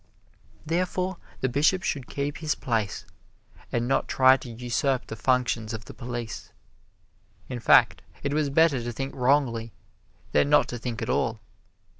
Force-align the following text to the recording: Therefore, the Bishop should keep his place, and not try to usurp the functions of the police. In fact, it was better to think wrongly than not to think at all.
Therefore, 0.65 1.17
the 1.41 1.47
Bishop 1.47 1.83
should 1.83 2.07
keep 2.09 2.39
his 2.39 2.55
place, 2.55 3.05
and 3.71 3.87
not 3.87 4.07
try 4.07 4.35
to 4.35 4.49
usurp 4.49 5.05
the 5.05 5.15
functions 5.15 5.75
of 5.75 5.85
the 5.85 5.93
police. 5.93 6.51
In 7.49 7.59
fact, 7.59 8.01
it 8.23 8.33
was 8.33 8.49
better 8.49 8.81
to 8.81 8.91
think 8.91 9.13
wrongly 9.13 9.73
than 10.31 10.49
not 10.49 10.67
to 10.69 10.79
think 10.79 11.03
at 11.03 11.09
all. 11.11 11.39